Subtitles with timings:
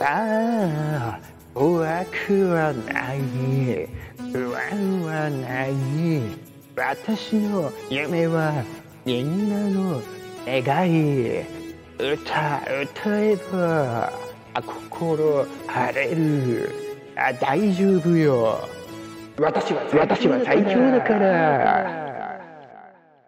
[0.00, 1.20] ああ
[1.54, 3.88] 怖くはない。
[4.32, 5.72] 不安はない。
[6.76, 8.64] 私の夢は
[9.04, 10.00] みんなの
[10.46, 11.44] 願い。
[11.98, 14.12] 歌歌えば
[14.54, 16.70] 心晴れる。
[17.16, 18.68] あ大丈夫よ。
[19.36, 22.07] 私は私は最強だから。